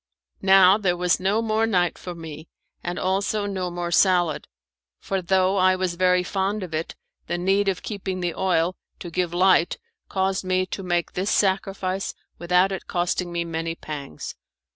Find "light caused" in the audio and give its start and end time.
9.31-10.43